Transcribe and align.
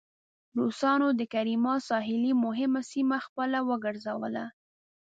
روسانو 0.59 1.07
د 1.19 1.21
کریمیا 1.33 1.75
ساحلي 1.89 2.33
مهمه 2.45 2.81
سیمه 2.91 3.17
خپله 3.25 3.59
وګرځوله. 3.69 4.45